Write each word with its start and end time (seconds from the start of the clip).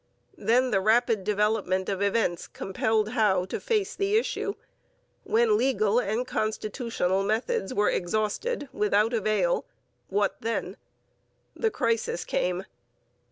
Then 0.39 0.71
the 0.71 0.81
rapid 0.81 1.23
development 1.23 1.87
of 1.87 2.01
events 2.01 2.47
compelled 2.47 3.09
Howe 3.09 3.45
to 3.45 3.59
face 3.59 3.95
the 3.95 4.15
issue: 4.17 4.55
when 5.21 5.59
legal 5.59 5.99
and 5.99 6.25
constitutional 6.25 7.21
methods 7.23 7.71
were 7.71 7.91
exhausted 7.91 8.67
without 8.73 9.13
avail, 9.13 9.63
what 10.07 10.37
then? 10.39 10.75
The 11.55 11.69
crisis 11.69 12.25
came. 12.25 12.65